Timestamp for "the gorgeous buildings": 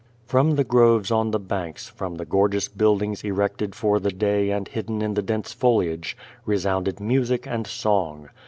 2.15-3.23